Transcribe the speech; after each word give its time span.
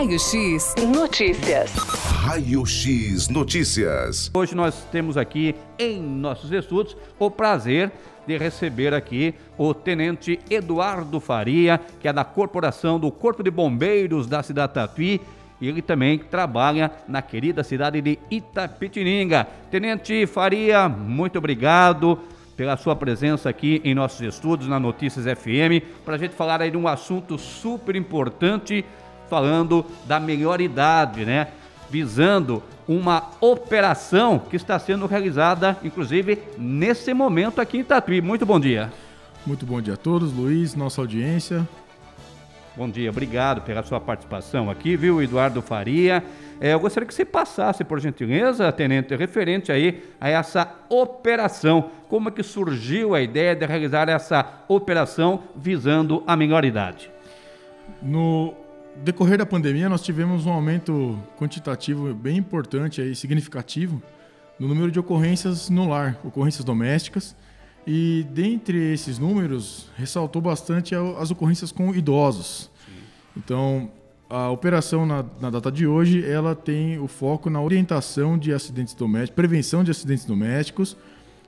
Raio 0.00 0.18
X 0.18 0.74
Notícias. 0.88 1.74
Raio 1.74 2.64
X 2.64 3.28
Notícias. 3.28 4.30
Hoje 4.32 4.54
nós 4.54 4.82
temos 4.90 5.18
aqui 5.18 5.54
em 5.78 6.00
nossos 6.00 6.50
estudos 6.52 6.96
o 7.18 7.30
prazer 7.30 7.92
de 8.26 8.38
receber 8.38 8.94
aqui 8.94 9.34
o 9.58 9.74
tenente 9.74 10.40
Eduardo 10.48 11.20
Faria, 11.20 11.78
que 12.00 12.08
é 12.08 12.14
da 12.14 12.24
Corporação 12.24 12.98
do 12.98 13.12
Corpo 13.12 13.42
de 13.42 13.50
Bombeiros 13.50 14.26
da 14.26 14.42
cidade 14.42 14.72
Tatuí. 14.72 15.20
E 15.60 15.68
ele 15.68 15.82
também 15.82 16.18
trabalha 16.18 16.90
na 17.06 17.20
querida 17.20 17.62
cidade 17.62 18.00
de 18.00 18.18
Itapetininga. 18.30 19.46
Tenente 19.70 20.26
Faria, 20.26 20.88
muito 20.88 21.36
obrigado 21.36 22.18
pela 22.56 22.78
sua 22.78 22.96
presença 22.96 23.50
aqui 23.50 23.82
em 23.84 23.94
nossos 23.94 24.22
estudos 24.22 24.66
na 24.66 24.80
Notícias 24.80 25.26
FM, 25.26 25.84
para 26.04 26.14
a 26.14 26.18
gente 26.18 26.34
falar 26.34 26.60
aí 26.62 26.70
de 26.70 26.76
um 26.76 26.88
assunto 26.88 27.38
super 27.38 27.96
importante, 27.96 28.84
falando 29.30 29.86
da 30.04 30.18
melhor 30.18 30.60
idade, 30.60 31.24
né? 31.24 31.48
Visando 31.88 32.62
uma 32.86 33.30
operação 33.40 34.38
que 34.38 34.56
está 34.56 34.76
sendo 34.78 35.06
realizada, 35.06 35.78
inclusive, 35.82 36.42
nesse 36.58 37.14
momento 37.14 37.60
aqui 37.60 37.78
em 37.78 37.84
Tatuí. 37.84 38.20
Muito 38.20 38.44
bom 38.44 38.58
dia. 38.58 38.92
Muito 39.46 39.64
bom 39.64 39.80
dia 39.80 39.94
a 39.94 39.96
todos, 39.96 40.32
Luiz, 40.32 40.74
nossa 40.74 41.00
audiência. 41.00 41.66
Bom 42.76 42.88
dia, 42.88 43.10
obrigado 43.10 43.62
pela 43.62 43.82
sua 43.82 44.00
participação 44.00 44.70
aqui, 44.70 44.96
viu, 44.96 45.22
Eduardo 45.22 45.62
Faria. 45.62 46.24
É, 46.60 46.72
eu 46.72 46.80
gostaria 46.80 47.06
que 47.06 47.14
você 47.14 47.24
passasse, 47.24 47.84
por 47.84 47.98
gentileza, 48.00 48.70
tenente, 48.70 49.14
referente 49.16 49.72
aí 49.72 50.02
a 50.20 50.28
essa 50.28 50.68
operação. 50.88 51.90
Como 52.08 52.28
é 52.28 52.32
que 52.32 52.42
surgiu 52.42 53.14
a 53.14 53.20
ideia 53.20 53.54
de 53.54 53.64
realizar 53.66 54.08
essa 54.08 54.64
operação 54.68 55.44
visando 55.56 56.22
a 56.26 56.36
minoridade? 56.36 57.10
No 58.02 58.54
decorrer 58.96 59.38
da 59.38 59.46
pandemia, 59.46 59.88
nós 59.88 60.02
tivemos 60.02 60.46
um 60.46 60.52
aumento 60.52 61.18
quantitativo 61.38 62.12
bem 62.14 62.36
importante 62.36 63.00
e 63.00 63.14
significativo 63.14 64.02
no 64.58 64.68
número 64.68 64.90
de 64.90 64.98
ocorrências 65.00 65.70
no 65.70 65.88
lar, 65.88 66.18
ocorrências 66.24 66.64
domésticas. 66.64 67.34
E 67.86 68.26
dentre 68.30 68.92
esses 68.92 69.18
números, 69.18 69.88
ressaltou 69.96 70.42
bastante 70.42 70.94
as 70.94 71.30
ocorrências 71.30 71.72
com 71.72 71.94
idosos. 71.94 72.70
Então, 73.34 73.90
a 74.28 74.50
operação 74.50 75.06
na, 75.06 75.24
na, 75.40 75.50
data 75.50 75.72
de 75.72 75.86
hoje, 75.86 76.24
ela 76.24 76.54
tem 76.54 76.98
o 76.98 77.08
foco 77.08 77.48
na 77.48 77.60
orientação 77.60 78.38
de 78.38 78.52
acidentes 78.52 78.94
domésticos, 78.94 79.34
prevenção 79.34 79.82
de 79.82 79.90
acidentes 79.90 80.24
domésticos, 80.24 80.96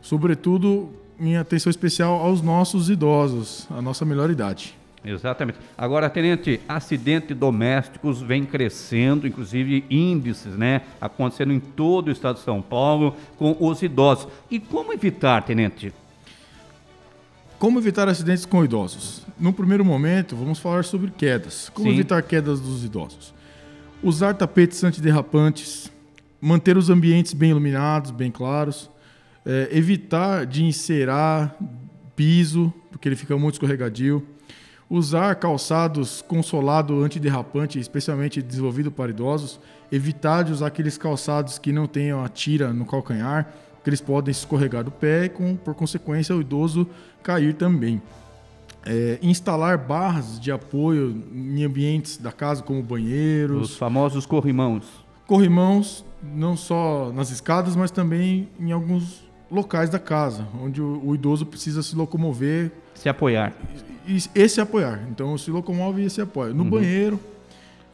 sobretudo 0.01 0.91
em 1.21 1.37
atenção 1.37 1.71
especial 1.71 2.15
aos 2.15 2.41
nossos 2.41 2.91
idosos, 2.91 3.69
a 3.71 3.81
nossa 3.81 4.05
melhor 4.05 4.31
idade. 4.31 4.77
Exatamente. 5.05 5.58
Agora, 5.77 6.08
tenente, 6.08 6.61
acidentes 6.69 7.36
domésticos 7.36 8.22
vem 8.22 8.45
crescendo, 8.45 9.27
inclusive 9.27 9.84
índices, 9.91 10.56
né, 10.56 10.83
acontecendo 11.00 11.53
em 11.53 11.59
todo 11.59 12.09
o 12.09 12.12
estado 12.12 12.36
de 12.36 12.42
São 12.42 12.62
Paulo 12.62 13.17
com 13.36 13.56
os 13.59 13.83
idosos. 13.83 14.28
E 14.50 14.61
como 14.61 14.92
evitar, 14.92 15.42
tenente? 15.42 15.92
Como 17.59 17.78
evitar 17.78 18.09
acidentes 18.09 18.44
com 18.44 18.64
idosos? 18.64 19.27
No 19.39 19.53
primeiro 19.53 19.84
momento, 19.84 20.36
vamos 20.36 20.59
falar 20.59 20.84
sobre 20.84 21.11
quedas. 21.11 21.69
Como 21.69 21.89
Sim. 21.89 21.94
evitar 21.94 22.22
quedas 22.22 22.61
dos 22.61 22.84
idosos? 22.84 23.34
Usar 24.03 24.34
tapetes 24.34 24.83
antiderrapantes, 24.83 25.91
manter 26.41 26.77
os 26.77 26.91
ambientes 26.91 27.33
bem 27.33 27.50
iluminados, 27.50 28.11
bem 28.11 28.31
claros, 28.31 28.91
é, 29.47 29.69
evitar 29.72 30.44
de 30.44 30.64
encerar 30.64 31.56
piso, 32.16 32.72
porque 32.91 33.09
ele 33.09 33.16
fica 33.16 33.37
muito 33.37 33.55
escorregadio, 33.55 34.27
usar 34.93 35.37
calçados 35.37 36.21
com 36.21 36.43
solado 36.43 37.03
antiderrapante, 37.03 37.79
especialmente 37.79 38.43
desenvolvido 38.43 38.93
para 38.93 39.11
idosos, 39.11 39.59
evitar 39.91 40.43
de 40.43 40.53
usar 40.53 40.67
aqueles 40.67 40.99
calçados 40.99 41.59
que 41.59 41.73
não 41.73 41.87
tenham 41.87 42.23
a 42.23 42.29
tira 42.29 42.75
no 42.75 42.84
calcanhar, 42.84 43.51
porque 43.77 43.89
eles 43.89 44.03
podem 44.03 44.31
escorregar 44.31 44.84
do 44.84 44.91
pé 44.91 45.25
e, 45.25 45.29
com, 45.31 45.57
por 45.57 45.75
consequência, 45.75 46.37
o 46.37 46.43
idoso 46.43 46.87
cair 47.22 47.55
também. 47.55 48.03
É, 48.84 49.19
instalar 49.22 49.78
barras 49.78 50.39
de 50.39 50.53
apoio 50.53 51.25
em 51.33 51.65
ambientes 51.65 52.19
da 52.19 52.31
casa, 52.31 52.62
como 52.62 52.83
banheiros. 52.83 53.71
Os 53.71 53.77
famosos 53.78 54.27
corrimãos. 54.27 54.84
Corrimãos, 55.27 56.05
não 56.22 56.55
só 56.55 57.11
nas 57.15 57.31
escadas, 57.31 57.75
mas 57.75 57.91
também 57.91 58.47
em 58.61 58.72
alguns 58.72 59.25
locais 59.53 59.91
da 59.91 59.99
casa, 59.99 60.47
onde 60.61 60.81
o, 60.81 61.03
o 61.05 61.15
idoso 61.15 61.45
precisa 61.45 61.83
se 61.83 61.95
locomover. 61.95 62.73
Se 62.95 63.09
apoiar 63.09 63.53
e, 64.07 64.23
e 64.35 64.49
se 64.49 64.61
apoiar. 64.61 65.07
Então 65.11 65.37
se 65.39 65.51
locomove 65.51 66.05
e 66.05 66.11
se 66.11 66.21
apoia. 66.21 66.53
No 66.53 66.65
uhum. 66.65 66.71
banheiro, 66.71 67.21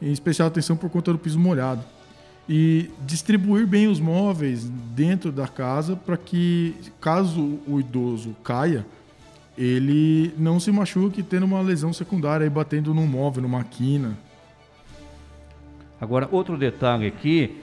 em 0.01 0.11
especial 0.11 0.47
atenção 0.47 0.75
por 0.75 0.89
conta 0.89 1.11
do 1.11 1.19
piso 1.19 1.39
molhado. 1.39 1.83
E 2.47 2.89
distribuir 3.05 3.67
bem 3.67 3.87
os 3.87 3.99
móveis 3.99 4.67
dentro 4.95 5.31
da 5.31 5.47
casa 5.47 5.95
para 5.95 6.17
que, 6.17 6.75
caso 6.99 7.59
o 7.67 7.79
idoso 7.79 8.35
caia, 8.43 8.85
ele 9.55 10.33
não 10.37 10.59
se 10.59 10.71
machuque 10.71 11.21
tendo 11.21 11.45
uma 11.45 11.61
lesão 11.61 11.93
secundária 11.93 12.45
e 12.45 12.49
batendo 12.49 12.93
num 12.93 13.05
móvel, 13.05 13.43
numa 13.43 13.63
quina. 13.63 14.17
Agora, 16.01 16.27
outro 16.31 16.57
detalhe 16.57 17.05
aqui, 17.05 17.61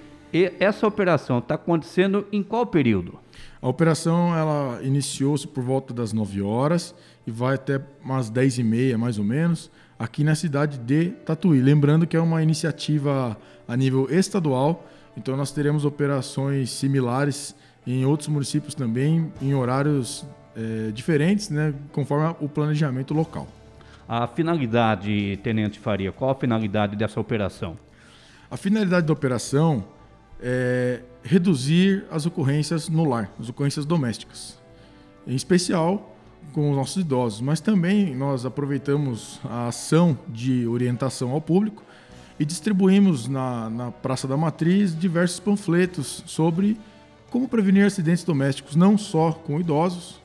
essa 0.58 0.86
operação 0.86 1.38
está 1.38 1.54
acontecendo 1.54 2.26
em 2.32 2.42
qual 2.42 2.66
período? 2.66 3.19
A 3.60 3.69
operação 3.69 4.36
ela 4.36 4.80
iniciou-se 4.82 5.47
por 5.47 5.62
volta 5.62 5.94
das 5.94 6.12
9 6.12 6.42
horas 6.42 6.94
e 7.26 7.30
vai 7.30 7.54
até 7.54 7.80
umas 8.02 8.30
10 8.30 8.58
e 8.58 8.64
meia, 8.64 8.98
mais 8.98 9.19
ou 9.19 9.24
menos, 9.24 9.70
aqui 9.98 10.22
na 10.22 10.34
cidade 10.34 10.78
de 10.78 11.10
Tatuí. 11.24 11.60
Lembrando 11.60 12.06
que 12.06 12.16
é 12.16 12.20
uma 12.20 12.42
iniciativa 12.42 13.36
a 13.66 13.76
nível 13.76 14.08
estadual, 14.10 14.86
então 15.16 15.36
nós 15.36 15.50
teremos 15.50 15.84
operações 15.84 16.70
similares 16.70 17.54
em 17.86 18.04
outros 18.04 18.28
municípios 18.28 18.74
também, 18.74 19.32
em 19.41 19.54
horários 19.54 20.26
é, 20.56 20.91
diferentes, 20.92 21.50
né, 21.50 21.74
conforme 21.92 22.34
o 22.41 22.48
planejamento 22.48 23.14
local. 23.14 23.47
A 24.08 24.26
finalidade, 24.26 25.38
Tenente 25.42 25.78
Faria, 25.78 26.12
qual 26.12 26.30
a 26.30 26.34
finalidade 26.34 26.94
dessa 26.94 27.18
operação? 27.18 27.76
A 28.50 28.56
finalidade 28.56 29.06
da 29.06 29.12
operação 29.12 29.84
é 30.41 31.00
reduzir 31.22 32.04
as 32.10 32.26
ocorrências 32.26 32.88
no 32.88 33.04
lar, 33.04 33.30
as 33.41 33.48
ocorrências 33.48 33.84
domésticas. 33.84 34.58
Em 35.26 35.34
especial, 35.34 36.16
com 36.52 36.70
os 36.70 36.76
nossos 36.76 36.97
idosos, 36.97 37.41
mas 37.41 37.60
também 37.60 38.14
nós 38.14 38.47
aproveitamos 38.47 39.41
a 39.44 39.69
ação 39.69 40.19
de 40.28 40.66
orientação 40.66 41.32
ao 41.32 41.41
público 41.41 41.82
e 42.38 42.44
distribuímos 42.44 43.28
na, 43.28 43.69
na 43.70 43.91
Praça 43.91 44.28
da 44.28 44.36
Matriz 44.36 44.98
diversos 44.98 45.41
panfletos 45.41 46.22
sobre 46.26 46.78
como 47.30 47.48
prevenir 47.48 47.84
acidentes 47.84 48.24
domésticos, 48.24 48.76
não 48.76 48.97
só 48.97 49.32
com 49.32 49.60
idosos, 49.60 50.20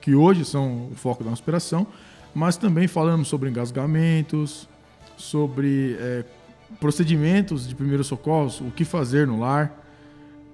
que 0.00 0.14
hoje 0.14 0.44
são 0.44 0.88
o 0.90 0.94
foco 0.94 1.22
da 1.22 1.30
nossa 1.30 1.42
operação, 1.42 1.86
mas 2.34 2.56
também 2.56 2.86
falamos 2.86 3.28
sobre 3.28 3.50
engasgamentos, 3.50 4.68
sobre 5.16 5.96
é, 5.98 6.24
procedimentos 6.78 7.66
de 7.68 7.74
primeiros 7.74 8.06
socorros, 8.06 8.60
o 8.60 8.70
que 8.70 8.84
fazer 8.84 9.26
no 9.26 9.40
lar, 9.40 9.84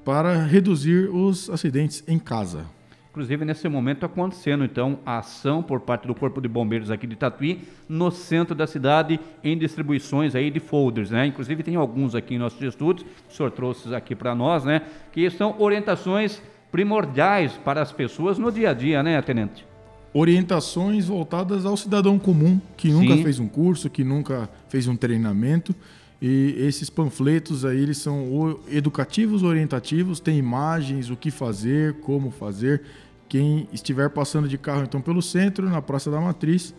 para 0.05 0.45
reduzir 0.45 1.09
os 1.11 1.51
acidentes 1.51 2.03
em 2.07 2.19
casa. 2.19 2.65
Inclusive, 3.11 3.47
nesse 3.47 3.67
momento 3.67 4.05
acontecendo, 4.05 4.63
então, 4.63 4.99
a 5.05 5.19
ação 5.19 5.63
por 5.63 5.81
parte 5.81 6.07
do 6.07 6.15
Corpo 6.15 6.39
de 6.39 6.47
Bombeiros 6.47 6.91
aqui 6.91 7.07
de 7.07 7.17
Tatuí, 7.17 7.63
no 7.89 8.11
centro 8.11 8.55
da 8.55 8.67
cidade, 8.67 9.19
em 9.43 9.57
distribuições 9.57 10.35
aí 10.35 10.51
de 10.51 10.61
folders, 10.61 11.11
né? 11.11 11.27
Inclusive, 11.27 11.63
tem 11.63 11.77
alguns 11.77 12.15
aqui 12.15 12.35
em 12.35 12.39
nossos 12.39 12.61
estudos, 12.61 13.05
que 13.05 13.33
o 13.33 13.35
senhor 13.35 13.51
trouxe 13.53 13.95
aqui 13.95 14.15
para 14.15 14.35
nós, 14.35 14.65
né? 14.65 14.83
Que 15.13 15.31
são 15.31 15.57
orientações 15.59 16.43
primordiais 16.71 17.53
para 17.65 17.81
as 17.81 17.91
pessoas 17.91 18.37
no 18.37 18.53
dia 18.53 18.69
a 18.69 18.75
dia, 18.75 19.03
né, 19.03 19.21
Tenente? 19.23 19.65
Orientações 20.13 21.07
voltadas 21.07 21.65
ao 21.65 21.75
cidadão 21.75 22.19
comum, 22.19 22.61
que 22.77 22.91
nunca 22.91 23.15
Sim. 23.15 23.23
fez 23.23 23.39
um 23.39 23.49
curso, 23.49 23.89
que 23.89 24.05
nunca 24.05 24.47
fez 24.69 24.87
um 24.89 24.95
treinamento. 24.95 25.75
E 26.21 26.55
esses 26.59 26.89
panfletos 26.89 27.65
aí, 27.65 27.79
eles 27.79 27.99
são 27.99 28.59
educativos, 28.69 29.43
orientativos, 29.43 30.19
tem 30.19 30.39
imagens, 30.39 31.11
o 31.11 31.17
que 31.17 31.31
fazer, 31.31 31.95
como 32.01 32.31
fazer 32.31 32.83
quem 33.29 33.69
estiver 33.73 34.09
passando 34.11 34.49
de 34.49 34.57
carro 34.57 34.85
então 34.85 35.01
pelo 35.01 35.21
centro, 35.21 35.69
na 35.69 35.83
Praça 35.83 36.11
da 36.11 36.21
Matriz, 36.21 36.75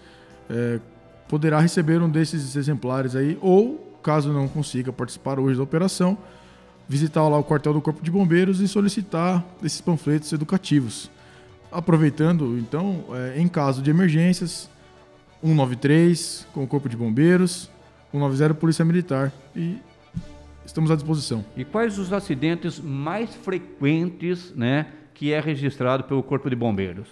é, 0.50 0.80
poderá 1.28 1.60
receber 1.60 2.01
um 2.01 2.10
desses 2.10 2.56
exemplares 2.56 3.16
aí, 3.16 3.38
ou 3.42 4.00
caso 4.01 4.31
não 4.31 4.48
consiga 4.48 4.92
participar 4.94 5.39
hoje 5.39 5.57
da 5.57 5.63
operação, 5.63 6.18
visitar 6.88 7.28
lá 7.28 7.38
o 7.38 7.44
quartel 7.44 7.74
do 7.74 7.81
Corpo 7.81 8.01
de 8.01 8.10
Bombeiros 8.10 8.62
e 8.62 8.68
solicitar 8.68 9.45
esses 9.62 9.81
panfletos 9.81 10.31
educativos. 10.31 11.12
Aproveitando, 11.69 12.57
então, 12.57 13.04
é, 13.12 13.39
em 13.39 13.48
caso 13.48 13.81
de 13.81 13.89
emergências, 13.89 14.69
193 15.42 16.48
com 16.54 16.63
o 16.63 16.68
Corpo 16.68 16.88
de 16.88 16.95
Bombeiros, 16.95 17.69
190 18.12 18.54
Polícia 18.56 18.86
Militar 18.86 19.31
e 19.56 19.77
estamos 20.65 20.92
à 20.92 20.95
disposição. 20.95 21.44
E 21.56 21.63
quais 21.63 21.98
os 21.98 22.12
acidentes 22.13 22.80
mais 22.80 23.33
frequentes, 23.36 24.54
né, 24.56 24.88
que 25.13 25.31
é 25.33 25.39
registrado 25.39 26.04
pelo 26.04 26.21
Corpo 26.24 26.50
de 26.50 26.56
Bombeiros? 26.56 27.07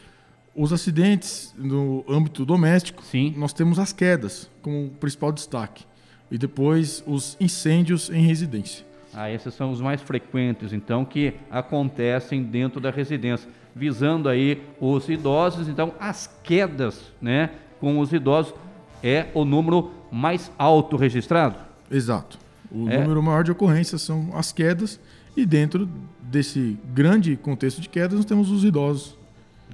Os 0.55 0.71
acidentes 0.71 1.53
no 1.57 2.05
âmbito 2.07 2.45
doméstico, 2.45 3.03
Sim. 3.03 3.33
nós 3.37 3.51
temos 3.51 3.77
as 3.77 3.91
quedas 3.91 4.49
como 4.61 4.89
principal 4.91 5.31
destaque. 5.31 5.85
e 6.31 6.39
depois 6.39 7.03
os 7.05 7.37
incêndios 7.39 8.09
em 8.09 8.25
residência. 8.25 8.83
Ah, 9.13 9.29
esses 9.31 9.53
são 9.53 9.71
os 9.71 9.79
mais 9.79 10.01
frequentes, 10.01 10.73
então, 10.73 11.05
que 11.05 11.35
acontecem 11.51 12.41
dentro 12.43 12.81
da 12.81 12.89
residência, 12.89 13.47
visando 13.75 14.27
aí 14.27 14.61
os 14.81 15.07
idosos. 15.07 15.69
Então, 15.69 15.93
as 15.99 16.27
quedas, 16.43 17.13
né, 17.21 17.51
com 17.79 17.99
os 17.99 18.11
idosos 18.11 18.55
é 19.03 19.27
o 19.35 19.45
número 19.45 19.91
mais 20.15 20.49
alto 20.57 20.95
registrado. 20.95 21.57
Exato. 21.91 22.39
O 22.71 22.89
é. 22.89 23.01
número 23.01 23.21
maior 23.21 23.43
de 23.43 23.51
ocorrências 23.51 24.01
são 24.01 24.29
as 24.33 24.51
quedas 24.53 24.97
e 25.35 25.45
dentro 25.45 25.89
desse 26.21 26.77
grande 26.93 27.35
contexto 27.35 27.81
de 27.81 27.89
quedas 27.89 28.13
nós 28.13 28.25
temos 28.25 28.49
os 28.49 28.63
idosos. 28.63 29.17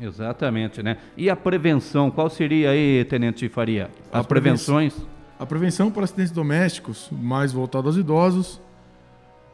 Exatamente, 0.02 0.82
né? 0.82 0.98
E 1.16 1.30
a 1.30 1.36
prevenção, 1.36 2.10
qual 2.10 2.28
seria 2.28 2.72
aí, 2.72 3.06
Tenente 3.06 3.48
Faria? 3.50 3.92
As 4.12 4.22
a 4.22 4.24
prevenções? 4.24 4.96
A 5.38 5.46
prevenção 5.46 5.92
para 5.92 6.06
acidentes 6.06 6.32
domésticos, 6.32 7.10
mais 7.12 7.52
voltada 7.52 7.88
aos 7.88 7.98
idosos, 7.98 8.60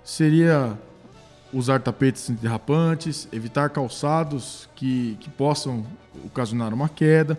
seria 0.04 0.78
usar 1.52 1.82
tapetes 1.82 2.30
derrapantes, 2.30 3.28
evitar 3.34 3.70
calçados 3.72 4.70
que, 4.74 5.18
que 5.20 5.30
possam 5.30 5.86
ocasionar 6.26 6.74
uma 6.74 6.88
queda, 6.88 7.38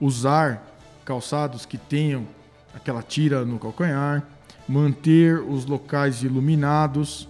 usar 0.00 0.64
calçados 1.04 1.64
que 1.64 1.78
tenham 1.78 2.26
aquela 2.78 3.02
tira 3.02 3.44
no 3.44 3.58
calcanhar, 3.58 4.26
manter 4.68 5.40
os 5.40 5.66
locais 5.66 6.22
iluminados, 6.22 7.28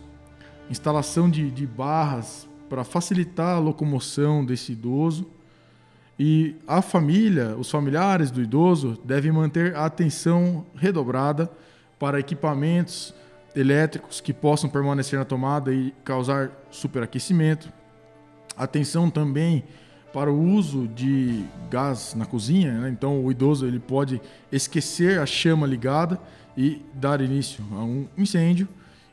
instalação 0.70 1.28
de, 1.28 1.50
de 1.50 1.66
barras 1.66 2.46
para 2.68 2.84
facilitar 2.84 3.56
a 3.56 3.58
locomoção 3.58 4.44
desse 4.44 4.72
idoso. 4.72 5.26
E 6.18 6.56
a 6.66 6.82
família, 6.82 7.56
os 7.56 7.70
familiares 7.70 8.30
do 8.30 8.42
idoso, 8.42 8.98
devem 9.04 9.32
manter 9.32 9.74
a 9.74 9.86
atenção 9.86 10.66
redobrada 10.74 11.50
para 11.98 12.20
equipamentos 12.20 13.14
elétricos 13.54 14.20
que 14.20 14.32
possam 14.32 14.68
permanecer 14.68 15.18
na 15.18 15.24
tomada 15.24 15.72
e 15.72 15.94
causar 16.04 16.50
superaquecimento. 16.70 17.72
Atenção 18.56 19.08
também 19.08 19.64
para 20.12 20.31
o 20.32 20.40
uso 20.40 20.88
de 20.88 21.44
gás 21.70 22.14
na 22.14 22.25
cozinha, 22.25 22.72
né? 22.81 22.88
então 22.88 23.25
o 23.25 23.31
idoso 23.31 23.66
ele 23.66 23.78
pode 23.78 24.20
esquecer 24.50 25.20
a 25.20 25.26
chama 25.26 25.66
ligada 25.66 26.19
e 26.56 26.82
dar 26.94 27.20
início 27.20 27.64
a 27.72 27.84
um 27.84 28.06
incêndio. 28.16 28.69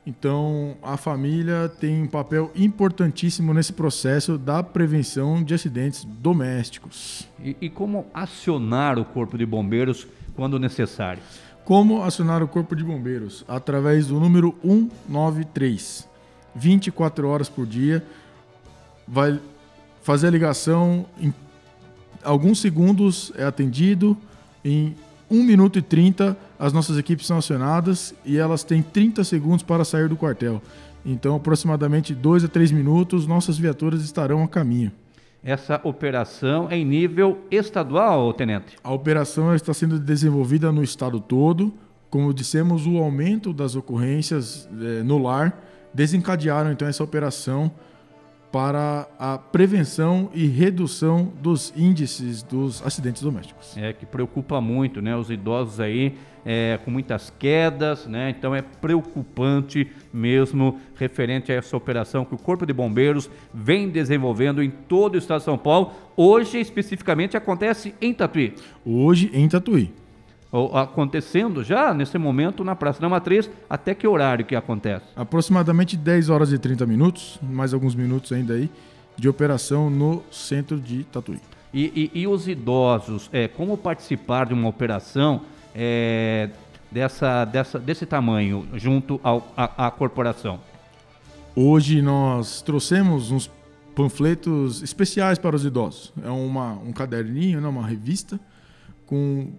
Então 0.07 0.77
a 0.83 0.97
família 0.97 1.67
tem 1.79 2.03
um 2.03 2.07
papel 2.07 2.51
importantíssimo 2.55 3.53
nesse 3.53 3.73
processo 3.73 4.37
da 4.37 4.61
prevenção 4.61 5.43
de 5.43 5.53
acidentes 5.53 6.05
domésticos. 6.05 7.27
E, 7.43 7.57
e 7.59 7.69
como 7.69 8.05
acionar 8.13 8.99
o 8.99 9.05
corpo 9.05 9.37
de 9.37 9.45
bombeiros 9.45 10.07
quando 10.35 10.59
necessário? 10.59 11.21
Como 11.63 12.03
acionar 12.03 12.43
o 12.43 12.47
corpo 12.47 12.75
de 12.75 12.83
bombeiros? 12.83 13.43
Através 13.47 14.07
do 14.07 14.19
número 14.19 14.55
193. 14.61 16.07
24 16.53 17.27
horas 17.27 17.49
por 17.49 17.65
dia. 17.65 18.05
Vai 19.07 19.39
fazer 20.05 20.27
a 20.27 20.29
ligação 20.29 21.07
em 21.19 21.33
alguns 22.23 22.61
segundos 22.61 23.33
é 23.35 23.43
atendido, 23.43 24.15
em 24.63 24.95
1 25.31 25.43
minuto 25.43 25.79
e 25.79 25.81
30 25.81 26.37
as 26.59 26.71
nossas 26.71 26.99
equipes 26.99 27.25
são 27.25 27.39
acionadas 27.39 28.13
e 28.23 28.37
elas 28.37 28.63
têm 28.63 28.83
30 28.83 29.23
segundos 29.23 29.63
para 29.63 29.83
sair 29.83 30.07
do 30.07 30.15
quartel. 30.15 30.61
Então, 31.03 31.35
aproximadamente 31.35 32.13
2 32.13 32.43
a 32.43 32.47
3 32.47 32.71
minutos, 32.71 33.25
nossas 33.25 33.57
viaturas 33.57 34.03
estarão 34.03 34.43
a 34.43 34.47
caminho. 34.47 34.91
Essa 35.43 35.81
operação 35.83 36.67
é 36.69 36.77
em 36.77 36.85
nível 36.85 37.39
estadual, 37.49 38.31
tenente? 38.31 38.77
A 38.83 38.93
operação 38.93 39.55
está 39.55 39.73
sendo 39.73 39.97
desenvolvida 39.97 40.71
no 40.71 40.83
estado 40.83 41.19
todo. 41.19 41.73
Como 42.11 42.31
dissemos, 42.31 42.85
o 42.85 42.99
aumento 42.99 43.51
das 43.51 43.75
ocorrências 43.75 44.69
é, 44.79 45.01
no 45.01 45.17
lar 45.17 45.59
desencadearam 45.91 46.71
então 46.71 46.87
essa 46.87 47.03
operação 47.03 47.71
para 48.55 49.05
a 49.19 49.37
prevenção 49.37 50.29
e 50.33 50.47
redução 50.47 51.29
dos 51.41 51.73
índices 51.75 52.41
dos 52.41 52.81
acidentes 52.85 53.21
domésticos. 53.21 53.75
É 53.75 53.91
que 53.91 54.05
preocupa 54.05 54.61
muito, 54.61 55.01
né? 55.01 55.13
Os 55.13 55.29
idosos 55.29 55.81
aí 55.81 56.15
é, 56.45 56.79
com 56.85 56.89
muitas 56.89 57.29
quedas, 57.37 58.07
né? 58.07 58.29
Então 58.29 58.55
é 58.55 58.61
preocupante 58.61 59.91
mesmo 60.13 60.79
referente 60.95 61.51
a 61.51 61.55
essa 61.55 61.75
operação 61.75 62.23
que 62.23 62.33
o 62.33 62.37
Corpo 62.37 62.65
de 62.65 62.71
Bombeiros 62.71 63.29
vem 63.53 63.89
desenvolvendo 63.89 64.63
em 64.63 64.69
todo 64.69 65.15
o 65.15 65.17
estado 65.17 65.39
de 65.39 65.43
São 65.43 65.57
Paulo. 65.57 65.91
Hoje 66.15 66.57
especificamente 66.57 67.35
acontece 67.35 67.93
em 67.99 68.13
Tatuí. 68.13 68.53
Hoje 68.85 69.29
em 69.33 69.49
Tatuí 69.49 69.91
acontecendo 70.73 71.63
já 71.63 71.93
nesse 71.93 72.17
momento 72.17 72.63
na 72.63 72.75
Praça 72.75 73.01
da 73.01 73.09
Matriz. 73.09 73.49
Até 73.69 73.93
que 73.93 74.07
horário 74.07 74.45
que 74.45 74.55
acontece? 74.55 75.05
Aproximadamente 75.15 75.97
10 75.97 76.29
horas 76.29 76.51
e 76.51 76.57
30 76.57 76.85
minutos, 76.85 77.39
mais 77.41 77.73
alguns 77.73 77.95
minutos 77.95 78.31
ainda 78.31 78.53
aí, 78.53 78.69
de 79.17 79.29
operação 79.29 79.89
no 79.89 80.23
centro 80.31 80.79
de 80.79 81.03
Tatuí. 81.05 81.39
E, 81.73 82.11
e, 82.13 82.21
e 82.21 82.27
os 82.27 82.47
idosos, 82.47 83.29
é, 83.33 83.47
como 83.47 83.77
participar 83.77 84.45
de 84.45 84.53
uma 84.53 84.69
operação 84.69 85.41
é, 85.73 86.49
dessa, 86.89 87.43
dessa, 87.43 87.77
desse 87.77 88.05
tamanho 88.05 88.65
junto 88.75 89.19
à 89.23 89.91
corporação? 89.91 90.59
Hoje 91.53 92.01
nós 92.01 92.61
trouxemos 92.61 93.31
uns 93.31 93.51
panfletos 93.95 94.83
especiais 94.83 95.39
para 95.39 95.55
os 95.55 95.65
idosos. 95.65 96.13
É 96.23 96.29
uma, 96.29 96.73
um 96.73 96.91
caderninho, 96.91 97.61
né, 97.61 97.67
uma 97.67 97.85
revista 97.85 98.39
com 99.05 99.53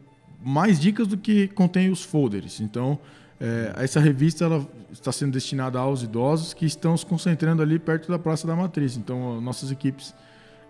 mais 0.46 0.78
dicas 0.78 1.08
do 1.08 1.16
que 1.16 1.48
contém 1.48 1.90
os 1.90 2.04
folders. 2.04 2.60
Então, 2.60 2.96
é, 3.40 3.72
essa 3.82 3.98
revista 3.98 4.44
ela 4.44 4.64
está 4.92 5.10
sendo 5.10 5.32
destinada 5.32 5.76
aos 5.80 6.04
idosos 6.04 6.54
que 6.54 6.64
estão 6.64 6.96
se 6.96 7.04
concentrando 7.04 7.62
ali 7.62 7.80
perto 7.80 8.12
da 8.12 8.16
Praça 8.16 8.46
da 8.46 8.54
Matriz. 8.54 8.96
Então, 8.96 9.40
nossas 9.40 9.72
equipes 9.72 10.14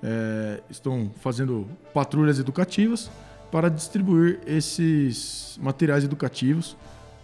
é, 0.03 0.63
estão 0.71 1.11
fazendo 1.21 1.69
patrulhas 1.93 2.39
educativas 2.39 3.11
para 3.53 3.69
distribuir 3.69 4.41
esses 4.47 5.59
materiais 5.61 6.05
educativos 6.05 6.75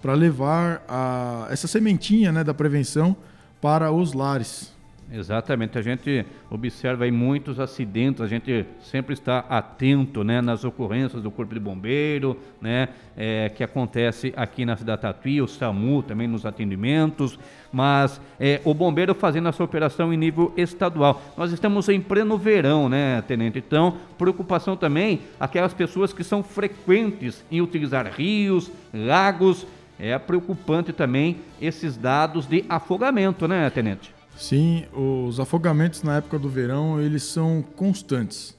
para 0.03 0.13
levar 0.13 0.85
a, 0.87 1.47
essa 1.51 1.67
sementinha 1.67 2.31
né, 2.33 2.45
da 2.45 2.53
prevenção 2.53 3.17
para 3.63 3.91
os 3.91 4.13
lares. 4.13 4.75
Exatamente, 5.15 5.79
a 5.79 5.83
gente 5.83 6.25
observa 6.51 7.05
aí 7.05 7.11
muitos 7.11 7.61
acidentes, 7.61 8.23
a 8.23 8.27
gente 8.27 8.65
sempre 8.81 9.13
está 9.13 9.41
atento 9.41 10.25
né, 10.25 10.41
nas 10.41 10.65
ocorrências 10.65 11.23
do 11.23 11.31
Corpo 11.31 11.53
de 11.53 11.61
Bombeiro, 11.61 12.39
né, 12.59 12.89
é, 13.15 13.51
que 13.51 13.63
acontece 13.63 14.33
aqui 14.35 14.65
na 14.65 14.75
cidade 14.75 15.03
Tatuí, 15.03 15.43
o 15.43 15.47
SAMU 15.47 16.03
também 16.03 16.27
nos 16.27 16.47
atendimentos, 16.47 17.39
mas 17.71 18.19
é, 18.41 18.63
o 18.65 18.73
bombeiro 18.73 19.15
fazendo 19.15 19.51
essa 19.51 19.63
operação 19.63 20.15
em 20.15 20.17
nível 20.17 20.51
estadual. 20.57 21.21
Nós 21.37 21.53
estamos 21.53 21.91
em 21.91 22.01
pleno 22.01 22.39
verão, 22.39 22.89
né, 22.89 23.21
Tenente? 23.29 23.59
Então, 23.59 23.99
preocupação 24.17 24.79
também 24.79 25.21
aquelas 25.39 25.75
pessoas 25.75 26.15
que 26.15 26.25
são 26.25 26.43
frequentes 26.43 27.45
em 27.51 27.61
utilizar 27.61 28.07
rios, 28.07 28.73
lagos, 28.95 29.67
é 29.99 30.19
preocupante 30.19 30.91
também 30.91 31.37
esses 31.61 31.99
dados 31.99 32.47
de 32.47 32.65
afogamento, 32.67 33.47
né, 33.47 33.69
Tenente? 33.69 34.22
Sim, 34.37 34.85
os 34.93 35.39
afogamentos 35.39 36.03
na 36.03 36.17
época 36.17 36.39
do 36.39 36.49
verão, 36.49 37.01
eles 37.01 37.23
são 37.23 37.63
constantes. 37.63 38.57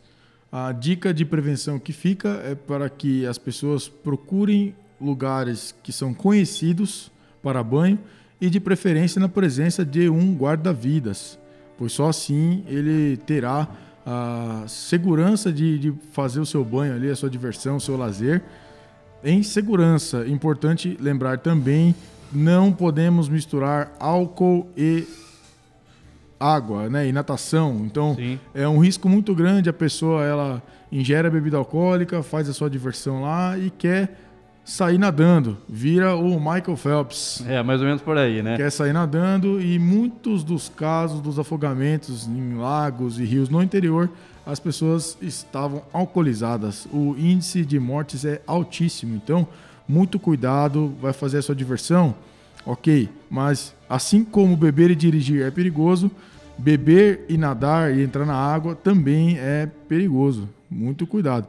A 0.51 0.72
dica 0.72 1.13
de 1.13 1.25
prevenção 1.25 1.80
que 1.80 1.92
fica 1.92 2.42
é 2.46 2.56
para 2.56 2.89
que 2.89 3.25
as 3.25 3.38
pessoas 3.38 3.88
procurem 3.88 4.75
lugares 5.01 5.75
que 5.84 5.92
são 5.92 6.13
conhecidos 6.13 7.12
para 7.42 7.63
banho 7.63 8.00
e 8.39 8.50
de 8.50 8.60
preferência 8.60 9.20
na 9.20 9.27
presença 9.27 9.84
de 9.84 10.08
um 10.10 10.36
guarda-vidas, 10.36 11.39
pois 11.77 11.92
só 11.94 12.10
assim 12.10 12.63
ele 12.68 13.18
terá 13.18 13.68
a 14.06 14.65
segurança 14.68 15.51
de, 15.51 15.80
de, 15.80 15.94
fazer 16.12 16.39
o 16.39 16.46
seu 16.46 16.63
banho 16.63 16.94
ali, 16.94 17.10
a 17.10 17.15
sua 17.15 17.30
diversão, 17.30 17.77
o 17.77 17.82
seu 17.82 17.98
lazer 17.98 18.44
em 19.24 19.42
segurança. 19.42 20.27
Importante 20.27 20.98
lembrar 21.00 21.39
também, 21.39 21.96
não 22.32 22.72
podemos 22.72 23.30
misturar 23.30 23.94
álcool 24.00 24.68
e 24.75 25.08
água, 26.43 26.89
né, 26.89 27.07
e 27.07 27.12
natação. 27.12 27.81
Então 27.85 28.15
Sim. 28.15 28.39
é 28.53 28.67
um 28.67 28.79
risco 28.79 29.07
muito 29.07 29.33
grande 29.33 29.69
a 29.69 29.73
pessoa 29.73 30.23
ela 30.23 30.62
ingere 30.91 31.27
a 31.27 31.31
bebida 31.31 31.57
alcoólica, 31.57 32.21
faz 32.21 32.50
a 32.50 32.53
sua 32.53 32.69
diversão 32.69 33.21
lá 33.21 33.57
e 33.57 33.69
quer 33.69 34.17
sair 34.65 34.97
nadando, 34.97 35.57
vira 35.67 36.15
o 36.15 36.39
Michael 36.39 36.77
Phelps. 36.77 37.43
É, 37.47 37.62
mais 37.62 37.81
ou 37.81 37.88
menos 37.88 38.01
por 38.01 38.17
aí, 38.17 38.41
né? 38.41 38.55
Quer 38.55 38.71
sair 38.71 38.93
nadando 38.93 39.62
e 39.62 39.77
muitos 39.77 40.43
dos 40.43 40.69
casos 40.69 41.19
dos 41.19 41.38
afogamentos 41.38 42.27
em 42.27 42.55
lagos 42.55 43.19
e 43.19 43.25
rios 43.25 43.50
no 43.50 43.62
interior, 43.62 44.09
as 44.45 44.59
pessoas 44.59 45.17
estavam 45.21 45.83
alcoolizadas. 45.91 46.88
O 46.91 47.15
índice 47.17 47.65
de 47.65 47.79
mortes 47.79 48.23
é 48.23 48.41
altíssimo, 48.45 49.15
então 49.15 49.47
muito 49.88 50.17
cuidado, 50.17 50.93
vai 51.01 51.12
fazer 51.12 51.39
a 51.39 51.41
sua 51.41 51.55
diversão, 51.55 52.15
ok, 52.65 53.09
mas 53.29 53.75
assim 53.89 54.23
como 54.23 54.55
beber 54.55 54.91
e 54.91 54.95
dirigir 54.95 55.41
é 55.41 55.51
perigoso, 55.51 56.09
Beber 56.57 57.25
e 57.27 57.38
nadar 57.38 57.95
e 57.95 58.03
entrar 58.03 58.25
na 58.25 58.36
água 58.36 58.75
também 58.75 59.38
é 59.39 59.69
perigoso. 59.88 60.48
Muito 60.69 61.05
cuidado. 61.07 61.48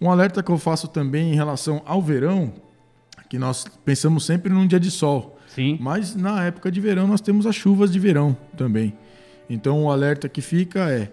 Um 0.00 0.10
alerta 0.10 0.42
que 0.42 0.50
eu 0.50 0.58
faço 0.58 0.88
também 0.88 1.32
em 1.32 1.36
relação 1.36 1.80
ao 1.84 2.02
verão, 2.02 2.52
que 3.28 3.38
nós 3.38 3.64
pensamos 3.84 4.26
sempre 4.26 4.52
num 4.52 4.66
dia 4.66 4.80
de 4.80 4.90
sol. 4.90 5.38
Sim. 5.46 5.78
Mas 5.80 6.14
na 6.14 6.44
época 6.44 6.72
de 6.72 6.80
verão 6.80 7.06
nós 7.06 7.20
temos 7.20 7.46
as 7.46 7.54
chuvas 7.54 7.92
de 7.92 7.98
verão 7.98 8.36
também. 8.56 8.94
Então 9.48 9.84
o 9.84 9.90
alerta 9.90 10.28
que 10.28 10.40
fica 10.40 10.90
é: 10.90 11.12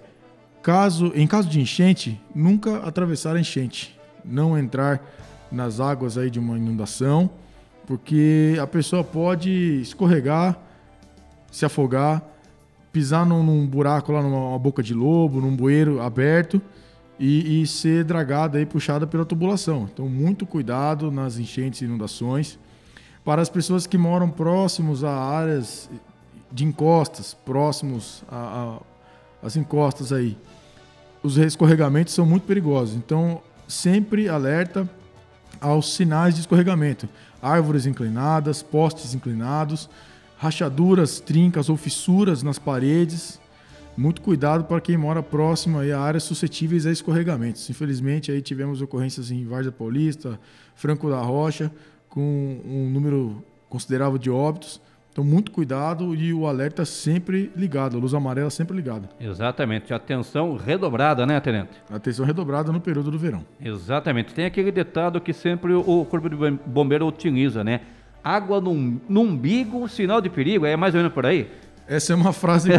caso 0.64 1.12
em 1.14 1.28
caso 1.28 1.50
de 1.50 1.60
enchente, 1.60 2.20
nunca 2.34 2.78
atravessar 2.78 3.36
a 3.36 3.40
enchente, 3.40 3.98
não 4.24 4.58
entrar 4.58 5.02
nas 5.52 5.80
águas 5.80 6.18
aí 6.18 6.30
de 6.30 6.40
uma 6.40 6.58
inundação, 6.58 7.30
porque 7.86 8.58
a 8.62 8.68
pessoa 8.68 9.04
pode 9.04 9.82
escorregar, 9.82 10.58
se 11.52 11.66
afogar, 11.66 12.24
pisar 12.92 13.26
num, 13.26 13.44
num 13.44 13.68
buraco 13.68 14.12
lá 14.12 14.22
numa 14.22 14.58
boca 14.58 14.82
de 14.82 14.94
lobo, 14.94 15.40
num 15.40 15.56
bueiro 15.56 16.02
aberto 16.02 16.62
e, 17.20 17.62
e 17.62 17.68
ser 17.68 18.04
dragada 18.04 18.60
e 18.62 18.66
puxada 18.66 19.06
pela 19.06 19.26
tubulação. 19.26 19.90
Então 19.92 20.08
muito 20.08 20.46
cuidado 20.46 21.12
nas 21.12 21.38
enchentes 21.38 21.82
e 21.82 21.86
inundações. 21.86 22.58
Para 23.24 23.42
as 23.42 23.50
pessoas 23.50 23.86
que 23.86 23.98
moram 23.98 24.30
próximos 24.30 25.04
a 25.04 25.12
áreas 25.12 25.90
de 26.52 26.66
encostas, 26.66 27.34
próximos 27.34 28.24
às 29.42 29.56
encostas 29.56 30.12
aí, 30.12 30.38
os 31.22 31.38
escorregamentos 31.38 32.14
são 32.14 32.26
muito 32.26 32.44
perigosos. 32.44 32.96
Então, 32.96 33.42
sempre 33.68 34.30
alerta 34.30 34.90
aos 35.60 35.94
sinais 35.94 36.36
de 36.36 36.42
escorregamento. 36.42 37.08
Árvores 37.42 37.86
inclinadas, 37.86 38.64
postes 38.64 39.14
inclinados, 39.14 39.90
rachaduras, 40.40 41.20
trincas 41.20 41.70
ou 41.70 41.76
fissuras 41.76 42.42
nas 42.42 42.58
paredes. 42.58 43.40
Muito 43.96 44.22
cuidado 44.22 44.64
para 44.64 44.80
quem 44.80 44.96
mora 44.96 45.22
próximo 45.22 45.78
a 45.80 46.00
áreas 46.00 46.24
suscetíveis 46.24 46.86
a 46.86 46.92
escorregamentos. 46.92 47.70
Infelizmente, 47.70 48.32
aí 48.32 48.42
tivemos 48.42 48.82
ocorrências 48.82 49.30
em 49.30 49.44
Várzea 49.44 49.74
Paulista, 49.74 50.40
Franco 50.74 51.10
da 51.10 51.20
Rocha, 51.20 51.70
com 52.08 52.62
um 52.66 52.90
número 52.90 53.44
considerável 53.68 54.18
de 54.18 54.32
óbitos. 54.32 54.82
Então, 55.12 55.26
muito 55.26 55.52
cuidado 55.52 56.16
e 56.16 56.34
o 56.34 56.48
alerta 56.48 56.86
sempre 56.86 57.52
ligado, 57.54 57.98
a 57.98 58.00
luz 58.00 58.14
amarela 58.14 58.50
sempre 58.50 58.78
ligada. 58.78 59.10
Exatamente. 59.20 59.94
Atenção 59.94 60.56
redobrada, 60.56 61.26
né, 61.26 61.38
Tenente? 61.42 61.72
Atenção 61.90 62.26
redobrada 62.26 62.72
no 62.72 62.80
período 62.80 63.12
do 63.12 63.20
verão. 63.20 63.46
Exatamente. 63.60 64.34
Tem 64.34 64.46
aquele 64.46 64.72
ditado 64.72 65.20
que 65.20 65.34
sempre 65.34 65.74
o 65.74 66.06
Corpo 66.06 66.30
de 66.30 66.38
Bombeiro 66.66 67.06
utiliza, 67.06 67.62
né? 67.66 67.82
Água 68.36 68.62
no, 68.62 69.02
no 69.08 69.22
umbigo, 69.22 69.88
sinal 69.88 70.22
de 70.22 70.30
perigo. 70.30 70.66
É 70.66 70.76
mais 70.76 70.94
ou 70.94 71.00
menos 71.00 71.14
por 71.14 71.26
aí? 71.26 71.50
Essa 71.88 72.14
é 72.14 72.16
uma 72.16 72.32
frase 72.32 72.70
que 72.70 72.78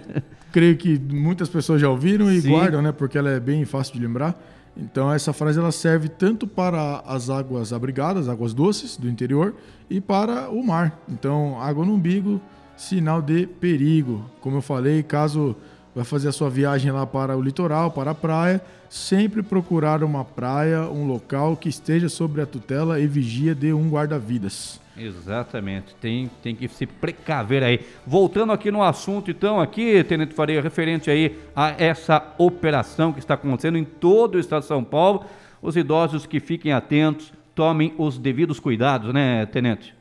creio 0.50 0.76
que 0.76 0.98
muitas 0.98 1.48
pessoas 1.48 1.80
já 1.80 1.90
ouviram 1.90 2.32
e 2.32 2.40
Sim. 2.40 2.50
guardam, 2.50 2.80
né? 2.80 2.92
Porque 2.92 3.18
ela 3.18 3.30
é 3.30 3.38
bem 3.38 3.64
fácil 3.64 3.94
de 3.94 4.00
lembrar. 4.00 4.34
Então 4.76 5.12
essa 5.12 5.32
frase 5.32 5.58
ela 5.58 5.72
serve 5.72 6.08
tanto 6.08 6.46
para 6.46 7.02
as 7.06 7.30
águas 7.30 7.72
abrigadas, 7.72 8.28
águas 8.28 8.54
doces 8.54 8.96
do 8.96 9.08
interior, 9.08 9.54
e 9.88 10.00
para 10.00 10.50
o 10.50 10.62
mar. 10.64 10.98
Então 11.08 11.60
água 11.60 11.84
no 11.84 11.94
umbigo, 11.94 12.40
sinal 12.76 13.20
de 13.20 13.46
perigo. 13.46 14.24
Como 14.40 14.56
eu 14.56 14.62
falei, 14.62 15.02
caso 15.02 15.56
vai 15.94 16.04
fazer 16.04 16.28
a 16.28 16.32
sua 16.32 16.50
viagem 16.50 16.92
lá 16.92 17.06
para 17.06 17.36
o 17.36 17.42
litoral, 17.42 17.90
para 17.90 18.10
a 18.10 18.14
praia, 18.14 18.60
sempre 18.90 19.42
procurar 19.42 20.04
uma 20.04 20.24
praia, 20.24 20.82
um 20.82 21.06
local 21.06 21.56
que 21.56 21.70
esteja 21.70 22.08
sobre 22.10 22.42
a 22.42 22.46
tutela 22.46 23.00
e 23.00 23.06
vigia 23.06 23.54
de 23.54 23.72
um 23.72 23.88
guarda-vidas. 23.88 24.78
Exatamente, 24.98 25.94
tem, 26.00 26.30
tem 26.42 26.54
que 26.56 26.68
se 26.68 26.86
precaver 26.86 27.62
aí. 27.62 27.80
Voltando 28.06 28.52
aqui 28.52 28.70
no 28.70 28.82
assunto, 28.82 29.30
então, 29.30 29.60
aqui, 29.60 30.02
Tenente 30.04 30.34
Faria, 30.34 30.62
referente 30.62 31.10
aí 31.10 31.38
a 31.54 31.70
essa 31.70 32.34
operação 32.38 33.12
que 33.12 33.18
está 33.18 33.34
acontecendo 33.34 33.76
em 33.76 33.84
todo 33.84 34.36
o 34.36 34.38
estado 34.38 34.62
de 34.62 34.68
São 34.68 34.82
Paulo, 34.82 35.26
os 35.60 35.76
idosos 35.76 36.24
que 36.24 36.40
fiquem 36.40 36.72
atentos, 36.72 37.32
tomem 37.54 37.94
os 37.98 38.18
devidos 38.18 38.58
cuidados, 38.58 39.12
né, 39.12 39.44
Tenente? 39.46 39.94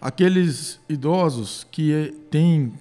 Aqueles 0.00 0.80
idosos 0.88 1.66
que 1.70 2.14
têm 2.30 2.72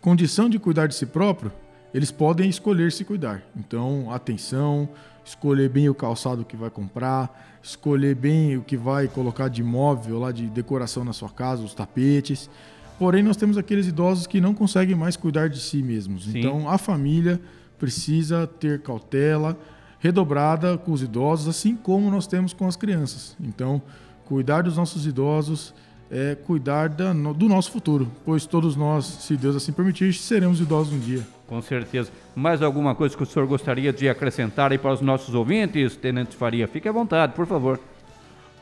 condição 0.00 0.48
de 0.48 0.58
cuidar 0.58 0.86
de 0.86 0.94
si 0.94 1.04
próprio, 1.04 1.52
eles 1.96 2.10
podem 2.10 2.46
escolher 2.50 2.92
se 2.92 3.06
cuidar. 3.06 3.42
Então, 3.56 4.12
atenção, 4.12 4.86
escolher 5.24 5.70
bem 5.70 5.88
o 5.88 5.94
calçado 5.94 6.44
que 6.44 6.54
vai 6.54 6.68
comprar, 6.68 7.58
escolher 7.62 8.14
bem 8.14 8.54
o 8.54 8.60
que 8.60 8.76
vai 8.76 9.08
colocar 9.08 9.48
de 9.48 9.62
móvel 9.62 10.18
lá 10.18 10.30
de 10.30 10.46
decoração 10.46 11.06
na 11.06 11.14
sua 11.14 11.30
casa, 11.30 11.62
os 11.62 11.72
tapetes. 11.72 12.50
Porém, 12.98 13.22
nós 13.22 13.38
temos 13.38 13.56
aqueles 13.56 13.86
idosos 13.86 14.26
que 14.26 14.42
não 14.42 14.52
conseguem 14.52 14.94
mais 14.94 15.16
cuidar 15.16 15.48
de 15.48 15.58
si 15.58 15.82
mesmos. 15.82 16.24
Sim. 16.24 16.40
Então, 16.40 16.68
a 16.68 16.76
família 16.76 17.40
precisa 17.78 18.46
ter 18.46 18.82
cautela 18.82 19.58
redobrada 19.98 20.76
com 20.76 20.92
os 20.92 21.00
idosos, 21.00 21.48
assim 21.48 21.74
como 21.74 22.10
nós 22.10 22.26
temos 22.26 22.52
com 22.52 22.66
as 22.68 22.76
crianças. 22.76 23.34
Então, 23.40 23.80
cuidar 24.26 24.64
dos 24.64 24.76
nossos 24.76 25.06
idosos 25.06 25.72
é 26.10 26.34
cuidar 26.34 26.90
da, 26.90 27.14
do 27.14 27.48
nosso 27.48 27.70
futuro, 27.72 28.12
pois 28.22 28.44
todos 28.44 28.76
nós, 28.76 29.06
se 29.06 29.34
Deus 29.34 29.56
assim 29.56 29.72
permitir, 29.72 30.12
seremos 30.12 30.60
idosos 30.60 30.92
um 30.92 30.98
dia. 30.98 31.26
Com 31.46 31.62
certeza. 31.62 32.10
Mais 32.34 32.60
alguma 32.60 32.94
coisa 32.94 33.16
que 33.16 33.22
o 33.22 33.26
senhor 33.26 33.46
gostaria 33.46 33.92
de 33.92 34.08
acrescentar 34.08 34.72
aí 34.72 34.78
para 34.78 34.92
os 34.92 35.00
nossos 35.00 35.34
ouvintes, 35.34 35.96
Tenente 35.96 36.36
Faria? 36.36 36.66
Fique 36.66 36.88
à 36.88 36.92
vontade, 36.92 37.34
por 37.34 37.46
favor. 37.46 37.78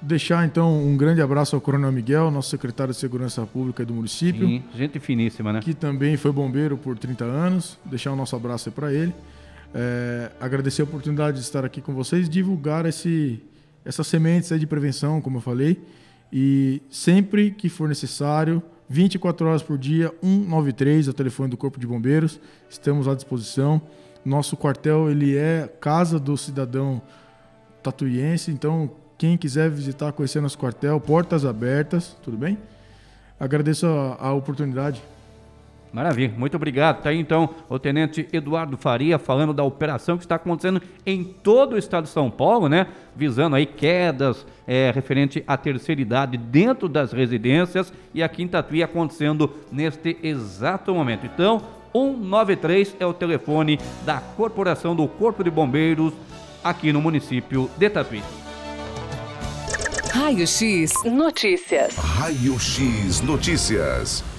Deixar 0.02 0.44
então 0.44 0.84
um 0.84 0.98
grande 0.98 1.22
abraço 1.22 1.56
ao 1.56 1.62
Coronel 1.62 1.90
Miguel, 1.90 2.30
nosso 2.30 2.50
secretário 2.50 2.92
de 2.92 3.00
Segurança 3.00 3.46
Pública 3.46 3.86
do 3.86 3.94
município. 3.94 4.46
Sim, 4.46 4.62
gente 4.74 5.00
finíssima, 5.00 5.50
né? 5.50 5.60
Que 5.60 5.72
também 5.72 6.14
foi 6.18 6.30
bombeiro 6.30 6.76
por 6.76 6.98
30 6.98 7.24
anos. 7.24 7.78
Deixar 7.86 8.12
o 8.12 8.16
nosso 8.16 8.36
abraço 8.36 8.70
para 8.70 8.92
ele. 8.92 9.14
É, 9.72 10.30
agradecer 10.38 10.82
a 10.82 10.84
oportunidade 10.84 11.38
de 11.38 11.42
estar 11.42 11.64
aqui 11.64 11.80
com 11.80 11.94
vocês, 11.94 12.28
divulgar 12.28 12.84
esse, 12.84 13.42
essas 13.82 14.06
sementes 14.06 14.52
aí 14.52 14.58
de 14.58 14.66
prevenção, 14.66 15.22
como 15.22 15.38
eu 15.38 15.40
falei. 15.40 15.80
E 16.30 16.82
sempre 16.90 17.50
que 17.50 17.70
for 17.70 17.88
necessário, 17.88 18.62
24 18.88 19.46
horas 19.46 19.62
por 19.62 19.78
dia, 19.78 20.12
193 20.22 21.08
é 21.08 21.10
o 21.10 21.14
telefone 21.14 21.50
do 21.50 21.56
Corpo 21.56 21.80
de 21.80 21.86
Bombeiros. 21.86 22.40
Estamos 22.68 23.08
à 23.08 23.14
disposição. 23.14 23.80
Nosso 24.24 24.56
quartel 24.56 25.10
ele 25.10 25.36
é 25.36 25.68
casa 25.80 26.18
do 26.18 26.36
cidadão 26.36 27.00
tatuiense, 27.82 28.50
então 28.50 28.90
quem 29.18 29.36
quiser 29.36 29.70
visitar, 29.70 30.12
conhecer 30.12 30.40
nosso 30.40 30.58
quartel, 30.58 30.98
portas 31.00 31.44
abertas, 31.44 32.16
tudo 32.22 32.36
bem? 32.36 32.58
Agradeço 33.38 33.86
a, 33.86 34.28
a 34.28 34.32
oportunidade. 34.32 35.02
Maravilha, 35.94 36.34
muito 36.36 36.56
obrigado. 36.56 37.04
Tá 37.04 37.10
aí 37.10 37.20
então 37.20 37.50
o 37.68 37.78
Tenente 37.78 38.28
Eduardo 38.32 38.76
Faria 38.76 39.16
falando 39.16 39.54
da 39.54 39.62
operação 39.62 40.16
que 40.18 40.24
está 40.24 40.34
acontecendo 40.34 40.82
em 41.06 41.22
todo 41.22 41.74
o 41.74 41.78
estado 41.78 42.02
de 42.02 42.10
São 42.10 42.28
Paulo, 42.28 42.68
né? 42.68 42.88
Visando 43.14 43.54
aí 43.54 43.64
quedas 43.64 44.44
é, 44.66 44.90
referente 44.92 45.44
à 45.46 45.56
terceira 45.56 46.00
idade 46.00 46.36
dentro 46.36 46.88
das 46.88 47.12
residências 47.12 47.92
e 48.12 48.24
aqui 48.24 48.42
em 48.42 48.48
Tatuí 48.48 48.82
acontecendo 48.82 49.48
neste 49.70 50.18
exato 50.20 50.92
momento. 50.92 51.26
Então, 51.26 51.62
193 51.92 52.96
é 52.98 53.06
o 53.06 53.14
telefone 53.14 53.78
da 54.04 54.18
Corporação 54.18 54.96
do 54.96 55.06
Corpo 55.06 55.44
de 55.44 55.50
Bombeiros 55.50 56.12
aqui 56.64 56.92
no 56.92 57.00
município 57.00 57.70
de 57.78 57.88
Tatuí. 57.88 58.22
Raio 60.10 60.44
X 60.44 60.90
Notícias. 61.04 61.94
Raio 61.94 62.58
X 62.58 63.20
Notícias. 63.20 64.33